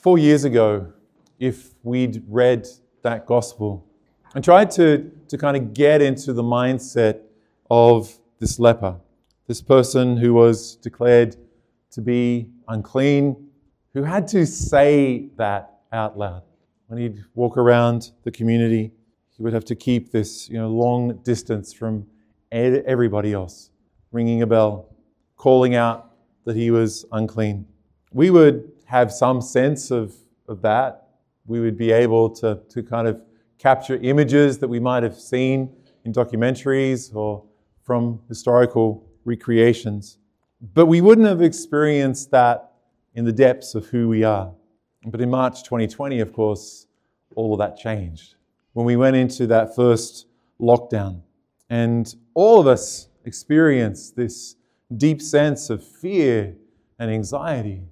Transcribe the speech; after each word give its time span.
four 0.00 0.18
years 0.18 0.44
ago, 0.44 0.92
if 1.38 1.74
we'd 1.82 2.22
read 2.26 2.66
that 3.02 3.26
gospel 3.26 3.86
and 4.34 4.42
tried 4.42 4.70
to, 4.72 5.10
to 5.28 5.36
kind 5.36 5.56
of 5.56 5.74
get 5.74 6.00
into 6.00 6.32
the 6.32 6.42
mindset 6.42 7.20
of 7.70 8.18
this 8.38 8.58
leper, 8.58 8.96
this 9.46 9.60
person 9.60 10.16
who 10.16 10.32
was 10.32 10.76
declared 10.76 11.36
to 11.90 12.00
be 12.00 12.48
unclean, 12.68 13.48
who 13.92 14.02
had 14.02 14.26
to 14.28 14.46
say 14.46 15.28
that 15.36 15.80
out 15.92 16.16
loud. 16.16 16.42
When 16.86 16.98
he'd 16.98 17.24
walk 17.34 17.56
around 17.56 18.12
the 18.24 18.30
community, 18.30 18.92
he 19.36 19.42
would 19.42 19.52
have 19.52 19.64
to 19.66 19.74
keep 19.74 20.12
this 20.12 20.48
you 20.48 20.58
know, 20.58 20.68
long 20.68 21.16
distance 21.18 21.72
from 21.72 22.06
everybody 22.52 23.32
else, 23.32 23.70
ringing 24.12 24.42
a 24.42 24.46
bell, 24.46 24.88
calling 25.36 25.74
out 25.74 26.12
that 26.44 26.56
he 26.56 26.70
was 26.70 27.04
unclean. 27.12 27.66
We 28.12 28.30
would 28.30 28.72
have 28.90 29.12
some 29.12 29.40
sense 29.40 29.92
of, 29.92 30.12
of 30.48 30.62
that. 30.62 31.06
We 31.46 31.60
would 31.60 31.78
be 31.78 31.92
able 31.92 32.28
to, 32.30 32.60
to 32.70 32.82
kind 32.82 33.06
of 33.06 33.22
capture 33.56 33.96
images 34.02 34.58
that 34.58 34.66
we 34.66 34.80
might 34.80 35.04
have 35.04 35.14
seen 35.14 35.72
in 36.04 36.12
documentaries 36.12 37.14
or 37.14 37.44
from 37.84 38.20
historical 38.26 39.06
recreations. 39.24 40.18
But 40.74 40.86
we 40.86 41.00
wouldn't 41.00 41.28
have 41.28 41.40
experienced 41.40 42.32
that 42.32 42.72
in 43.14 43.24
the 43.24 43.32
depths 43.32 43.76
of 43.76 43.86
who 43.86 44.08
we 44.08 44.24
are. 44.24 44.52
But 45.06 45.20
in 45.20 45.30
March 45.30 45.62
2020, 45.62 46.18
of 46.18 46.32
course, 46.32 46.88
all 47.36 47.52
of 47.52 47.60
that 47.60 47.76
changed. 47.76 48.34
When 48.72 48.86
we 48.86 48.96
went 48.96 49.14
into 49.14 49.46
that 49.46 49.76
first 49.76 50.26
lockdown, 50.60 51.22
and 51.68 52.12
all 52.34 52.58
of 52.58 52.66
us 52.66 53.06
experienced 53.24 54.16
this 54.16 54.56
deep 54.96 55.22
sense 55.22 55.70
of 55.70 55.86
fear 55.86 56.56
and 56.98 57.08
anxiety. 57.08 57.84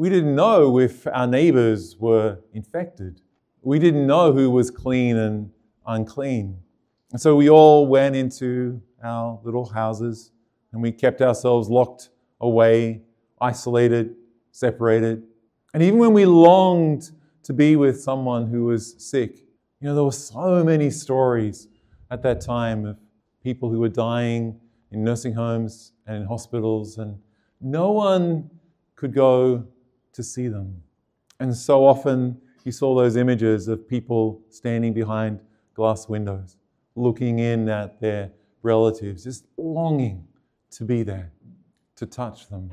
We 0.00 0.08
didn't 0.08 0.34
know 0.34 0.78
if 0.78 1.06
our 1.08 1.26
neighbors 1.26 1.94
were 1.98 2.38
infected. 2.54 3.20
We 3.60 3.78
didn't 3.78 4.06
know 4.06 4.32
who 4.32 4.50
was 4.50 4.70
clean 4.70 5.18
and 5.18 5.50
unclean. 5.86 6.56
And 7.12 7.20
so 7.20 7.36
we 7.36 7.50
all 7.50 7.86
went 7.86 8.16
into 8.16 8.80
our 9.04 9.38
little 9.44 9.66
houses 9.66 10.32
and 10.72 10.80
we 10.80 10.90
kept 10.90 11.20
ourselves 11.20 11.68
locked 11.68 12.08
away, 12.40 13.02
isolated, 13.42 14.16
separated. 14.52 15.22
And 15.74 15.82
even 15.82 15.98
when 15.98 16.14
we 16.14 16.24
longed 16.24 17.10
to 17.42 17.52
be 17.52 17.76
with 17.76 18.00
someone 18.00 18.48
who 18.48 18.64
was 18.64 18.94
sick, 18.96 19.40
you 19.80 19.88
know, 19.88 19.94
there 19.94 20.04
were 20.04 20.12
so 20.12 20.64
many 20.64 20.88
stories 20.88 21.68
at 22.10 22.22
that 22.22 22.40
time 22.40 22.86
of 22.86 22.96
people 23.44 23.68
who 23.68 23.80
were 23.80 23.90
dying 23.90 24.58
in 24.92 25.04
nursing 25.04 25.34
homes 25.34 25.92
and 26.06 26.16
in 26.16 26.24
hospitals, 26.24 26.96
and 26.96 27.18
no 27.60 27.90
one 27.90 28.48
could 28.96 29.12
go 29.12 29.66
to 30.12 30.22
see 30.22 30.48
them. 30.48 30.82
And 31.38 31.56
so 31.56 31.86
often 31.86 32.40
you 32.64 32.72
saw 32.72 32.94
those 32.94 33.16
images 33.16 33.68
of 33.68 33.88
people 33.88 34.42
standing 34.50 34.92
behind 34.92 35.40
glass 35.74 36.08
windows, 36.08 36.56
looking 36.94 37.38
in 37.38 37.68
at 37.68 38.00
their 38.00 38.30
relatives, 38.62 39.24
just 39.24 39.46
longing 39.56 40.26
to 40.72 40.84
be 40.84 41.02
there, 41.02 41.32
to 41.96 42.06
touch 42.06 42.48
them, 42.48 42.70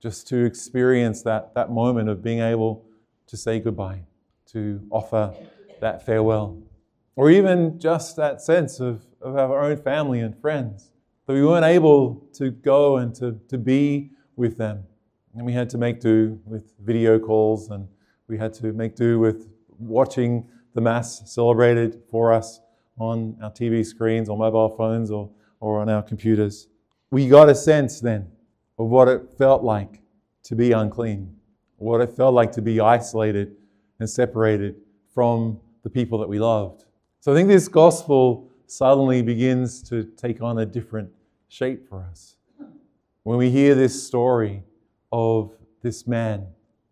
just 0.00 0.28
to 0.28 0.44
experience 0.44 1.22
that, 1.22 1.54
that 1.54 1.70
moment 1.70 2.08
of 2.08 2.22
being 2.22 2.40
able 2.40 2.84
to 3.26 3.36
say 3.36 3.58
goodbye, 3.58 4.02
to 4.46 4.80
offer 4.90 5.34
that 5.80 6.04
farewell. 6.04 6.62
Or 7.16 7.30
even 7.30 7.78
just 7.78 8.16
that 8.16 8.40
sense 8.40 8.80
of, 8.80 9.04
of 9.20 9.36
our 9.36 9.64
own 9.64 9.76
family 9.76 10.20
and 10.20 10.36
friends, 10.40 10.90
that 11.26 11.32
we 11.32 11.44
weren't 11.44 11.64
able 11.64 12.26
to 12.34 12.50
go 12.50 12.96
and 12.96 13.14
to, 13.16 13.40
to 13.48 13.58
be 13.58 14.10
with 14.36 14.58
them. 14.58 14.84
And 15.34 15.44
we 15.44 15.52
had 15.52 15.68
to 15.70 15.78
make 15.78 16.00
do 16.00 16.38
with 16.44 16.72
video 16.80 17.18
calls 17.18 17.70
and 17.70 17.88
we 18.28 18.38
had 18.38 18.54
to 18.54 18.72
make 18.72 18.94
do 18.94 19.18
with 19.18 19.48
watching 19.78 20.48
the 20.74 20.80
Mass 20.80 21.22
celebrated 21.26 22.02
for 22.10 22.32
us 22.32 22.60
on 22.98 23.36
our 23.42 23.50
TV 23.50 23.84
screens 23.84 24.28
or 24.28 24.36
mobile 24.38 24.68
phones 24.76 25.10
or, 25.10 25.28
or 25.58 25.80
on 25.80 25.88
our 25.88 26.02
computers. 26.02 26.68
We 27.10 27.28
got 27.28 27.48
a 27.48 27.54
sense 27.54 28.00
then 28.00 28.28
of 28.78 28.88
what 28.88 29.08
it 29.08 29.32
felt 29.36 29.64
like 29.64 30.02
to 30.44 30.54
be 30.54 30.72
unclean, 30.72 31.34
what 31.78 32.00
it 32.00 32.12
felt 32.12 32.34
like 32.34 32.52
to 32.52 32.62
be 32.62 32.80
isolated 32.80 33.56
and 33.98 34.08
separated 34.08 34.76
from 35.12 35.60
the 35.82 35.90
people 35.90 36.18
that 36.18 36.28
we 36.28 36.38
loved. 36.38 36.84
So 37.20 37.32
I 37.32 37.34
think 37.34 37.48
this 37.48 37.68
gospel 37.68 38.50
suddenly 38.66 39.22
begins 39.22 39.82
to 39.88 40.04
take 40.16 40.40
on 40.42 40.58
a 40.58 40.66
different 40.66 41.10
shape 41.48 41.88
for 41.88 42.02
us. 42.02 42.36
When 43.22 43.38
we 43.38 43.50
hear 43.50 43.74
this 43.74 44.06
story 44.06 44.62
of 45.14 45.52
this 45.80 46.08
man 46.08 46.44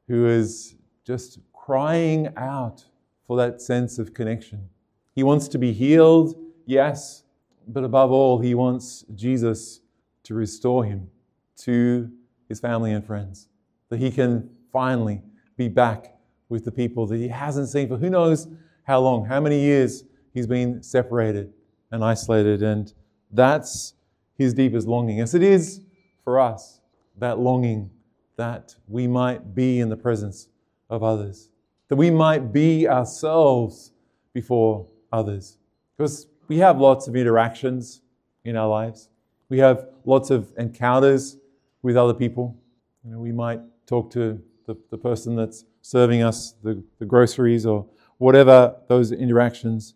who 0.06 0.26
is 0.28 0.76
just 1.04 1.40
crying 1.52 2.32
out 2.36 2.84
for 3.26 3.36
that 3.36 3.60
sense 3.60 3.98
of 3.98 4.14
connection, 4.14 4.68
he 5.12 5.24
wants 5.24 5.48
to 5.48 5.58
be 5.58 5.72
healed, 5.72 6.36
yes, 6.64 7.24
but 7.66 7.82
above 7.82 8.12
all, 8.12 8.38
he 8.38 8.54
wants 8.54 9.04
Jesus 9.16 9.80
to 10.22 10.34
restore 10.34 10.84
him 10.84 11.10
to 11.56 12.12
his 12.48 12.60
family 12.60 12.92
and 12.92 13.04
friends, 13.04 13.48
that 13.88 13.98
he 13.98 14.12
can 14.12 14.48
finally 14.72 15.20
be 15.56 15.66
back 15.66 16.16
with 16.48 16.64
the 16.64 16.70
people 16.70 17.08
that 17.08 17.16
he 17.16 17.26
hasn't 17.26 17.68
seen 17.68 17.88
for 17.88 17.96
who 17.96 18.08
knows 18.08 18.46
how 18.84 19.00
long, 19.00 19.24
how 19.24 19.40
many 19.40 19.58
years 19.58 20.04
he's 20.32 20.46
been 20.46 20.80
separated 20.80 21.52
and 21.90 22.04
isolated. 22.04 22.62
And 22.62 22.92
that's 23.32 23.94
his 24.38 24.54
deepest 24.54 24.86
longing, 24.86 25.20
as 25.20 25.34
it 25.34 25.42
is 25.42 25.80
for 26.22 26.38
us, 26.38 26.80
that 27.18 27.40
longing 27.40 27.90
that 28.36 28.74
we 28.88 29.06
might 29.06 29.54
be 29.54 29.80
in 29.80 29.88
the 29.88 29.96
presence 29.96 30.48
of 30.90 31.02
others, 31.02 31.50
that 31.88 31.96
we 31.96 32.10
might 32.10 32.52
be 32.52 32.88
ourselves 32.88 33.92
before 34.32 34.86
others. 35.12 35.58
Because 35.96 36.26
we 36.48 36.58
have 36.58 36.78
lots 36.78 37.08
of 37.08 37.16
interactions 37.16 38.02
in 38.44 38.56
our 38.56 38.68
lives, 38.68 39.08
we 39.48 39.58
have 39.58 39.86
lots 40.04 40.30
of 40.30 40.52
encounters 40.58 41.36
with 41.82 41.96
other 41.96 42.14
people. 42.14 42.56
You 43.04 43.12
know, 43.12 43.18
we 43.18 43.32
might 43.32 43.60
talk 43.86 44.10
to 44.12 44.42
the, 44.66 44.76
the 44.90 44.98
person 44.98 45.36
that's 45.36 45.64
serving 45.82 46.22
us 46.22 46.54
the, 46.62 46.82
the 46.98 47.04
groceries 47.04 47.66
or 47.66 47.86
whatever 48.18 48.76
those 48.88 49.12
interactions 49.12 49.94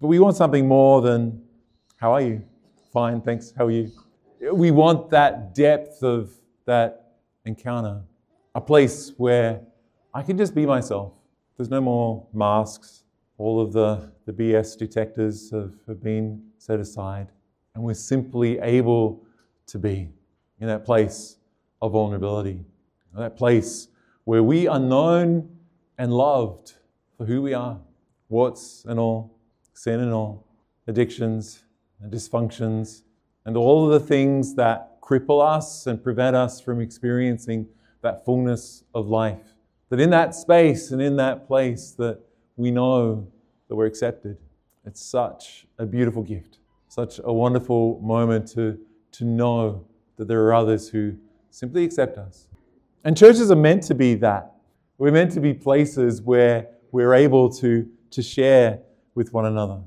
but 0.00 0.06
we 0.06 0.18
want 0.20 0.36
something 0.36 0.66
more 0.66 1.00
than, 1.00 1.42
how 1.96 2.12
are 2.12 2.20
you? 2.20 2.44
Fine, 2.92 3.20
thanks, 3.22 3.52
how 3.56 3.66
are 3.66 3.70
you? 3.70 3.90
We 4.52 4.70
want 4.70 5.10
that 5.10 5.54
depth 5.54 6.02
of 6.02 6.30
that 6.66 7.07
encounter, 7.48 8.02
a 8.54 8.60
place 8.60 9.12
where 9.16 9.60
I 10.14 10.22
can 10.22 10.38
just 10.38 10.54
be 10.54 10.66
myself. 10.66 11.12
There's 11.56 11.70
no 11.70 11.80
more 11.80 12.26
masks. 12.32 13.02
All 13.38 13.60
of 13.60 13.72
the, 13.72 14.12
the 14.26 14.32
BS 14.32 14.78
detectors 14.78 15.50
have, 15.50 15.74
have 15.88 16.02
been 16.02 16.42
set 16.58 16.78
aside. 16.78 17.28
And 17.74 17.82
we're 17.82 17.94
simply 17.94 18.58
able 18.60 19.24
to 19.66 19.78
be 19.78 20.08
in 20.60 20.66
that 20.68 20.84
place 20.84 21.36
of 21.82 21.92
vulnerability, 21.92 22.64
that 23.14 23.36
place 23.36 23.88
where 24.24 24.42
we 24.42 24.68
are 24.68 24.78
known 24.78 25.48
and 25.96 26.12
loved 26.12 26.74
for 27.16 27.24
who 27.24 27.42
we 27.42 27.54
are, 27.54 27.80
warts 28.28 28.84
and 28.88 28.98
all 28.98 29.34
sin 29.72 30.00
and 30.00 30.12
all, 30.12 30.46
addictions 30.86 31.64
and 32.00 32.12
dysfunctions, 32.12 33.02
and 33.46 33.56
all 33.56 33.86
of 33.86 34.00
the 34.00 34.06
things 34.06 34.54
that 34.54 34.97
cripple 35.08 35.42
us 35.42 35.86
and 35.86 36.02
prevent 36.02 36.36
us 36.36 36.60
from 36.60 36.80
experiencing 36.80 37.66
that 38.02 38.24
fullness 38.24 38.84
of 38.94 39.08
life. 39.08 39.54
That 39.88 40.00
in 40.00 40.10
that 40.10 40.34
space 40.34 40.90
and 40.90 41.00
in 41.00 41.16
that 41.16 41.46
place 41.46 41.92
that 41.92 42.20
we 42.56 42.70
know 42.70 43.26
that 43.68 43.76
we're 43.76 43.86
accepted. 43.86 44.36
It's 44.84 45.00
such 45.00 45.66
a 45.78 45.86
beautiful 45.86 46.22
gift, 46.22 46.58
such 46.88 47.20
a 47.24 47.32
wonderful 47.32 48.00
moment 48.00 48.48
to, 48.52 48.78
to 49.12 49.24
know 49.24 49.86
that 50.16 50.28
there 50.28 50.42
are 50.42 50.54
others 50.54 50.88
who 50.88 51.14
simply 51.50 51.84
accept 51.84 52.18
us. 52.18 52.46
And 53.04 53.16
churches 53.16 53.50
are 53.50 53.56
meant 53.56 53.84
to 53.84 53.94
be 53.94 54.14
that. 54.16 54.56
We're 54.98 55.12
meant 55.12 55.32
to 55.32 55.40
be 55.40 55.54
places 55.54 56.20
where 56.20 56.68
we're 56.92 57.14
able 57.14 57.48
to, 57.54 57.88
to 58.10 58.22
share 58.22 58.80
with 59.14 59.32
one 59.32 59.46
another, 59.46 59.80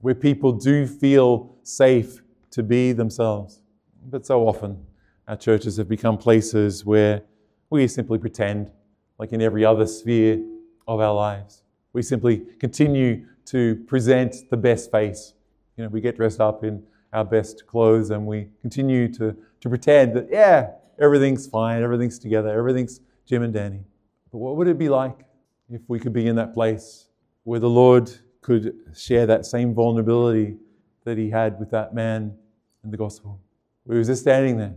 where 0.00 0.14
people 0.14 0.52
do 0.52 0.86
feel 0.86 1.54
safe 1.62 2.22
to 2.52 2.62
be 2.62 2.92
themselves. 2.92 3.60
But 4.06 4.26
so 4.26 4.46
often, 4.46 4.84
our 5.26 5.36
churches 5.36 5.76
have 5.78 5.88
become 5.88 6.18
places 6.18 6.84
where 6.84 7.22
we 7.70 7.88
simply 7.88 8.18
pretend, 8.18 8.70
like 9.18 9.32
in 9.32 9.40
every 9.40 9.64
other 9.64 9.86
sphere 9.86 10.42
of 10.86 11.00
our 11.00 11.14
lives. 11.14 11.62
We 11.92 12.02
simply 12.02 12.42
continue 12.58 13.26
to 13.46 13.76
present 13.86 14.36
the 14.50 14.56
best 14.56 14.90
face. 14.90 15.34
You 15.76 15.84
know, 15.84 15.90
we 15.90 16.00
get 16.00 16.16
dressed 16.16 16.40
up 16.40 16.64
in 16.64 16.82
our 17.12 17.24
best 17.24 17.66
clothes 17.66 18.10
and 18.10 18.26
we 18.26 18.48
continue 18.60 19.12
to, 19.14 19.36
to 19.60 19.68
pretend 19.68 20.14
that, 20.16 20.28
yeah, 20.30 20.72
everything's 21.00 21.46
fine, 21.46 21.82
everything's 21.82 22.18
together, 22.18 22.50
everything's 22.50 23.00
Jim 23.26 23.42
and 23.42 23.54
Danny. 23.54 23.84
But 24.30 24.38
what 24.38 24.56
would 24.56 24.68
it 24.68 24.78
be 24.78 24.88
like 24.88 25.24
if 25.70 25.80
we 25.88 25.98
could 25.98 26.12
be 26.12 26.26
in 26.26 26.36
that 26.36 26.52
place 26.52 27.08
where 27.44 27.60
the 27.60 27.68
Lord 27.68 28.10
could 28.40 28.74
share 28.94 29.26
that 29.26 29.46
same 29.46 29.74
vulnerability 29.74 30.56
that 31.04 31.16
he 31.16 31.30
had 31.30 31.58
with 31.58 31.70
that 31.70 31.94
man 31.94 32.36
in 32.82 32.90
the 32.90 32.96
gospel. 32.96 33.40
He 33.88 33.94
was 33.94 34.08
just 34.08 34.22
standing 34.22 34.56
there. 34.56 34.74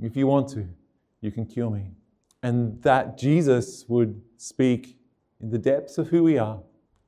If 0.00 0.16
you 0.16 0.26
want 0.26 0.48
to, 0.50 0.68
you 1.20 1.30
can 1.30 1.46
kill 1.46 1.70
me. 1.70 1.90
and 2.44 2.80
that 2.82 3.16
Jesus 3.16 3.86
would 3.88 4.20
speak 4.36 4.98
in 5.40 5.48
the 5.50 5.56
depths 5.56 5.96
of 5.96 6.08
who 6.08 6.22
we 6.22 6.36
are. 6.36 6.60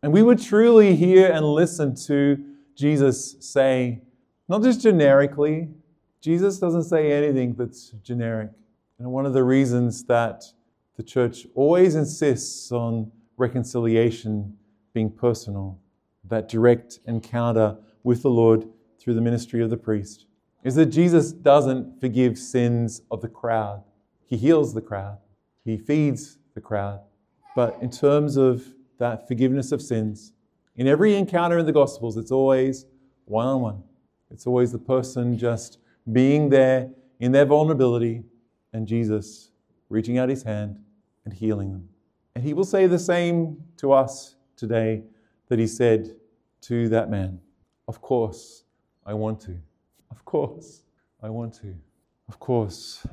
And 0.02 0.10
we 0.10 0.22
would 0.22 0.40
truly 0.40 0.96
hear 0.96 1.30
and 1.30 1.44
listen 1.44 1.94
to 2.06 2.42
Jesus 2.74 3.36
say, 3.40 4.00
not 4.48 4.62
just 4.62 4.80
generically, 4.80 5.68
Jesus 6.22 6.58
doesn't 6.58 6.84
say 6.84 7.12
anything 7.12 7.54
that's 7.54 7.90
generic. 8.02 8.50
And 8.98 9.12
one 9.12 9.26
of 9.26 9.34
the 9.34 9.44
reasons 9.44 10.04
that 10.04 10.44
the 10.96 11.02
church 11.02 11.46
always 11.54 11.94
insists 11.96 12.72
on 12.72 13.12
reconciliation 13.36 14.56
being 14.94 15.10
personal, 15.10 15.78
that 16.24 16.48
direct 16.48 17.00
encounter 17.06 17.76
with 18.04 18.22
the 18.22 18.30
Lord 18.30 18.66
through 18.98 19.14
the 19.14 19.20
ministry 19.20 19.62
of 19.62 19.68
the 19.68 19.76
priest, 19.76 20.25
is 20.66 20.74
that 20.74 20.86
Jesus 20.86 21.30
doesn't 21.30 22.00
forgive 22.00 22.36
sins 22.36 23.00
of 23.12 23.20
the 23.20 23.28
crowd. 23.28 23.84
He 24.26 24.36
heals 24.36 24.74
the 24.74 24.80
crowd, 24.80 25.18
He 25.64 25.76
feeds 25.76 26.38
the 26.54 26.60
crowd. 26.60 27.02
But 27.54 27.78
in 27.80 27.88
terms 27.88 28.36
of 28.36 28.64
that 28.98 29.28
forgiveness 29.28 29.70
of 29.70 29.80
sins, 29.80 30.32
in 30.74 30.88
every 30.88 31.14
encounter 31.14 31.56
in 31.56 31.66
the 31.66 31.72
Gospels, 31.72 32.16
it's 32.16 32.32
always 32.32 32.84
one 33.26 33.46
on 33.46 33.60
one. 33.60 33.82
It's 34.28 34.44
always 34.44 34.72
the 34.72 34.78
person 34.80 35.38
just 35.38 35.78
being 36.12 36.48
there 36.48 36.90
in 37.20 37.30
their 37.30 37.44
vulnerability 37.44 38.24
and 38.72 38.88
Jesus 38.88 39.52
reaching 39.88 40.18
out 40.18 40.28
his 40.28 40.42
hand 40.42 40.80
and 41.24 41.32
healing 41.32 41.70
them. 41.70 41.88
And 42.34 42.42
he 42.42 42.54
will 42.54 42.64
say 42.64 42.88
the 42.88 42.98
same 42.98 43.62
to 43.76 43.92
us 43.92 44.34
today 44.56 45.04
that 45.46 45.60
he 45.60 45.68
said 45.68 46.16
to 46.62 46.88
that 46.88 47.08
man 47.08 47.38
Of 47.86 48.02
course, 48.02 48.64
I 49.06 49.14
want 49.14 49.40
to. 49.42 49.60
Of 50.16 50.24
course, 50.24 50.82
I 51.22 51.28
want 51.28 51.54
to. 51.60 51.74
Of 52.28 52.40
course, 52.40 53.06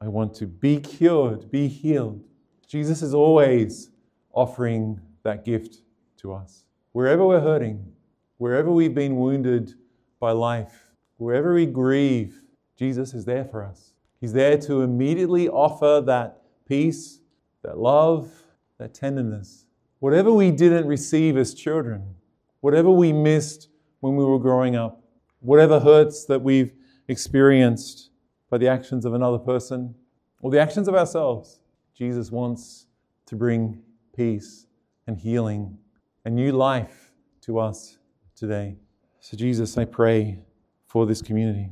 I 0.00 0.08
want 0.08 0.34
to 0.36 0.46
be 0.46 0.78
cured, 0.78 1.50
be 1.50 1.68
healed. 1.68 2.24
Jesus 2.66 3.02
is 3.02 3.12
always 3.12 3.90
offering 4.32 5.00
that 5.22 5.44
gift 5.44 5.82
to 6.18 6.32
us. 6.32 6.64
Wherever 6.92 7.26
we're 7.26 7.40
hurting, 7.40 7.92
wherever 8.38 8.70
we've 8.70 8.94
been 8.94 9.16
wounded 9.16 9.74
by 10.20 10.32
life, 10.32 10.92
wherever 11.18 11.54
we 11.54 11.66
grieve, 11.66 12.40
Jesus 12.78 13.14
is 13.14 13.24
there 13.24 13.44
for 13.44 13.64
us. 13.64 13.92
He's 14.20 14.32
there 14.32 14.56
to 14.58 14.82
immediately 14.82 15.48
offer 15.48 16.02
that 16.06 16.42
peace, 16.66 17.20
that 17.62 17.78
love, 17.78 18.30
that 18.78 18.94
tenderness. 18.94 19.66
Whatever 19.98 20.32
we 20.32 20.50
didn't 20.50 20.86
receive 20.86 21.36
as 21.36 21.54
children, 21.54 22.14
whatever 22.60 22.90
we 22.90 23.12
missed 23.12 23.68
when 24.00 24.16
we 24.16 24.24
were 24.24 24.38
growing 24.38 24.76
up, 24.76 25.03
whatever 25.44 25.78
hurts 25.78 26.24
that 26.24 26.42
we've 26.42 26.72
experienced 27.08 28.10
by 28.50 28.58
the 28.58 28.68
actions 28.68 29.04
of 29.04 29.14
another 29.14 29.38
person 29.38 29.94
or 30.40 30.50
the 30.50 30.60
actions 30.60 30.88
of 30.88 30.94
ourselves, 30.94 31.60
Jesus 31.94 32.30
wants 32.30 32.86
to 33.26 33.36
bring 33.36 33.82
peace 34.16 34.66
and 35.06 35.18
healing 35.18 35.76
and 36.24 36.34
new 36.34 36.52
life 36.52 37.12
to 37.42 37.58
us 37.58 37.98
today. 38.34 38.76
So, 39.20 39.36
Jesus, 39.36 39.76
I 39.76 39.84
pray 39.84 40.38
for 40.86 41.06
this 41.06 41.20
community. 41.20 41.70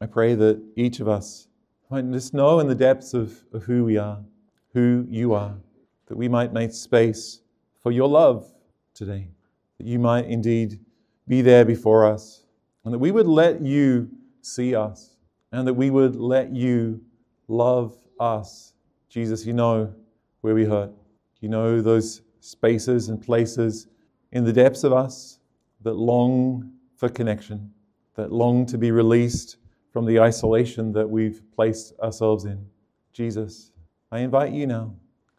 I 0.00 0.06
pray 0.06 0.34
that 0.34 0.62
each 0.76 1.00
of 1.00 1.08
us 1.08 1.48
might 1.90 2.10
just 2.10 2.32
know 2.32 2.60
in 2.60 2.68
the 2.68 2.74
depths 2.74 3.12
of, 3.12 3.38
of 3.52 3.64
who 3.64 3.84
we 3.84 3.98
are, 3.98 4.18
who 4.72 5.04
you 5.08 5.34
are, 5.34 5.56
that 6.06 6.16
we 6.16 6.28
might 6.28 6.52
make 6.52 6.72
space 6.72 7.42
for 7.82 7.92
your 7.92 8.08
love 8.08 8.50
today, 8.94 9.28
that 9.78 9.86
you 9.86 9.98
might 9.98 10.26
indeed 10.26 10.80
be 11.28 11.42
there 11.42 11.64
before 11.64 12.06
us, 12.06 12.44
and 12.84 12.94
that 12.94 12.98
we 12.98 13.10
would 13.10 13.26
let 13.26 13.60
you 13.60 14.10
see 14.42 14.74
us, 14.74 15.16
and 15.52 15.66
that 15.66 15.74
we 15.74 15.90
would 15.90 16.16
let 16.16 16.54
you 16.54 17.00
love 17.48 17.96
us. 18.18 18.74
Jesus, 19.08 19.44
you 19.44 19.52
know 19.52 19.92
where 20.40 20.54
we 20.54 20.64
hurt. 20.64 20.90
You 21.40 21.48
know 21.48 21.80
those 21.80 22.22
spaces 22.40 23.08
and 23.08 23.20
places 23.20 23.86
in 24.32 24.44
the 24.44 24.52
depths 24.52 24.84
of 24.84 24.92
us 24.92 25.38
that 25.82 25.94
long 25.94 26.72
for 26.96 27.08
connection, 27.08 27.70
that 28.14 28.32
long 28.32 28.66
to 28.66 28.78
be 28.78 28.90
released 28.90 29.56
from 29.92 30.06
the 30.06 30.20
isolation 30.20 30.92
that 30.92 31.08
we've 31.08 31.42
placed 31.54 31.98
ourselves 32.00 32.44
in. 32.44 32.64
Jesus, 33.12 33.72
I 34.12 34.20
invite 34.20 34.52
you 34.52 34.66
now 34.66 34.94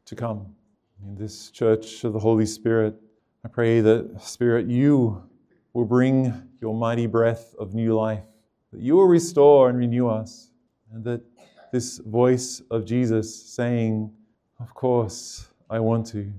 to 0.06 0.16
come 0.16 0.54
in 1.04 1.16
this 1.16 1.50
church 1.50 2.04
of 2.04 2.14
the 2.14 2.20
Holy 2.20 2.46
Spirit. 2.46 2.96
I 3.46 3.48
pray 3.48 3.80
that, 3.82 4.22
Spirit, 4.22 4.68
you 4.68 5.24
will 5.74 5.86
bring 5.86 6.50
your 6.60 6.76
mighty 6.76 7.08
breath 7.08 7.56
of 7.58 7.74
new 7.74 7.96
life, 7.96 8.24
that 8.72 8.82
you 8.82 8.96
will 8.96 9.08
restore 9.08 9.70
and 9.70 9.78
renew 9.78 10.08
us, 10.08 10.52
and 10.92 11.04
that 11.04 11.22
this 11.72 12.00
voice 12.00 12.62
of 12.70 12.86
Jesus 12.86 13.34
saying, 13.44 14.12
Of 14.60 14.74
course, 14.74 15.48
I 15.70 15.80
want 15.80 16.06
to 16.08 16.32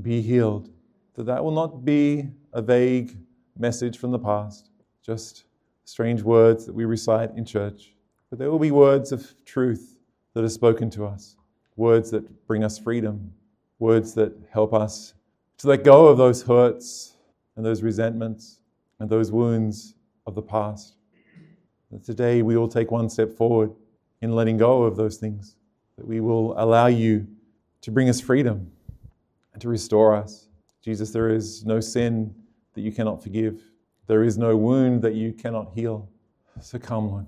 be 0.00 0.22
healed, 0.22 0.70
that 1.14 1.24
that 1.26 1.42
will 1.42 1.52
not 1.52 1.84
be 1.84 2.30
a 2.52 2.62
vague 2.62 3.16
message 3.58 3.98
from 3.98 4.12
the 4.12 4.18
past, 4.18 4.70
just 5.02 5.44
strange 5.84 6.22
words 6.22 6.64
that 6.66 6.74
we 6.74 6.84
recite 6.84 7.30
in 7.36 7.44
church, 7.44 7.94
but 8.30 8.38
there 8.38 8.50
will 8.50 8.58
be 8.58 8.70
words 8.70 9.10
of 9.10 9.34
truth 9.44 9.98
that 10.34 10.44
are 10.44 10.48
spoken 10.48 10.90
to 10.90 11.04
us, 11.04 11.36
words 11.76 12.10
that 12.12 12.46
bring 12.46 12.62
us 12.62 12.78
freedom, 12.78 13.32
words 13.80 14.14
that 14.14 14.32
help 14.50 14.72
us 14.72 15.14
to 15.56 15.66
let 15.66 15.82
go 15.82 16.06
of 16.06 16.18
those 16.18 16.42
hurts 16.42 17.16
and 17.56 17.64
those 17.64 17.82
resentments 17.82 18.57
and 19.00 19.08
those 19.08 19.32
wounds 19.32 19.94
of 20.26 20.34
the 20.34 20.42
past. 20.42 20.96
That 21.90 22.04
today 22.04 22.42
we 22.42 22.56
will 22.56 22.68
take 22.68 22.90
one 22.90 23.08
step 23.08 23.32
forward 23.32 23.72
in 24.20 24.32
letting 24.32 24.56
go 24.56 24.82
of 24.82 24.96
those 24.96 25.16
things, 25.16 25.56
that 25.96 26.06
we 26.06 26.20
will 26.20 26.54
allow 26.60 26.86
you 26.86 27.26
to 27.80 27.90
bring 27.90 28.08
us 28.08 28.20
freedom 28.20 28.70
and 29.52 29.62
to 29.62 29.68
restore 29.68 30.14
us. 30.14 30.48
Jesus, 30.82 31.10
there 31.10 31.30
is 31.30 31.64
no 31.64 31.80
sin 31.80 32.34
that 32.74 32.80
you 32.80 32.92
cannot 32.92 33.22
forgive. 33.22 33.62
There 34.06 34.24
is 34.24 34.38
no 34.38 34.56
wound 34.56 35.02
that 35.02 35.14
you 35.14 35.32
cannot 35.32 35.72
heal. 35.74 36.08
So 36.60 36.78
come, 36.78 37.10
Lord. 37.10 37.26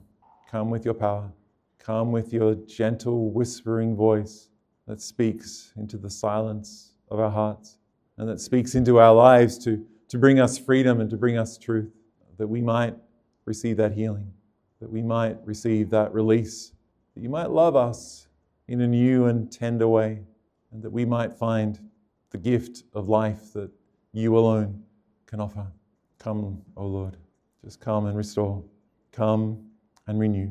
Come 0.50 0.70
with 0.70 0.84
your 0.84 0.94
power. 0.94 1.31
Come 1.78 2.12
with 2.12 2.32
your 2.32 2.55
gentle, 2.55 3.31
whispering 3.31 3.96
voice 3.96 4.49
that 4.87 5.00
speaks 5.00 5.73
into 5.76 5.96
the 5.96 6.11
silence 6.11 6.94
of 7.11 7.20
our 7.20 7.31
hearts 7.31 7.78
and 8.19 8.28
that 8.28 8.40
speaks 8.40 8.75
into 8.75 8.99
our 8.99 9.14
lives 9.14 9.56
to, 9.64 9.84
to 10.11 10.19
bring 10.19 10.41
us 10.41 10.59
freedom 10.59 11.01
and 11.01 11.09
to 11.09 11.17
bring 11.17 11.39
us 11.39 11.57
truth, 11.57 11.93
that 12.37 12.47
we 12.47 12.61
might 12.61 12.97
receive 13.45 13.77
that 13.77 13.93
healing, 13.93 14.33
that 14.81 14.91
we 14.91 15.03
might 15.03 15.39
receive 15.47 15.89
that 15.91 16.12
release, 16.12 16.73
that 17.15 17.23
you 17.23 17.29
might 17.29 17.51
love 17.51 17.77
us 17.77 18.27
in 18.67 18.81
a 18.81 18.87
new 18.87 19.27
and 19.27 19.51
tender 19.51 19.87
way, 19.87 20.21
and 20.73 20.83
that 20.83 20.91
we 20.91 21.05
might 21.05 21.33
find 21.33 21.79
the 22.31 22.39
gift 22.39 22.83
of 22.93 23.09
life 23.09 23.53
that 23.53 23.71
you 24.12 24.37
alone 24.37 24.83
can 25.26 25.40
offer. 25.40 25.67
Come, 26.19 26.61
O 26.76 26.87
Lord, 26.87 27.17
just 27.64 27.81
come 27.81 28.07
and 28.07 28.17
restore. 28.17 28.62
Come 29.12 29.64
and 30.07 30.19
renew. 30.19 30.50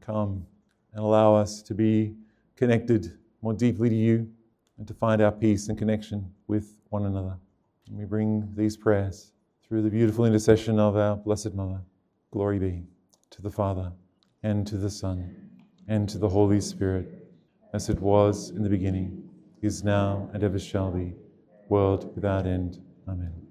Come 0.00 0.46
and 0.92 1.02
allow 1.02 1.34
us 1.34 1.62
to 1.62 1.74
be 1.74 2.14
connected 2.54 3.18
more 3.42 3.54
deeply 3.54 3.88
to 3.88 3.94
you 3.94 4.30
and 4.78 4.86
to 4.86 4.94
find 4.94 5.22
our 5.22 5.32
peace 5.32 5.68
and 5.68 5.78
connection 5.78 6.30
with 6.46 6.80
one 6.90 7.06
another. 7.06 7.36
We 7.88 8.04
bring 8.04 8.52
these 8.56 8.76
prayers 8.76 9.32
through 9.66 9.82
the 9.82 9.90
beautiful 9.90 10.24
intercession 10.24 10.78
of 10.78 10.96
our 10.96 11.16
Blessed 11.16 11.54
Mother. 11.54 11.80
Glory 12.30 12.58
be 12.58 12.82
to 13.30 13.42
the 13.42 13.50
Father, 13.50 13.92
and 14.42 14.66
to 14.66 14.76
the 14.76 14.90
Son, 14.90 15.34
and 15.88 16.08
to 16.08 16.18
the 16.18 16.28
Holy 16.28 16.60
Spirit, 16.60 17.08
as 17.72 17.88
it 17.88 18.00
was 18.00 18.50
in 18.50 18.62
the 18.62 18.68
beginning, 18.68 19.28
is 19.62 19.84
now, 19.84 20.28
and 20.32 20.42
ever 20.42 20.58
shall 20.58 20.90
be, 20.90 21.14
world 21.68 22.14
without 22.14 22.46
end. 22.46 22.82
Amen. 23.08 23.49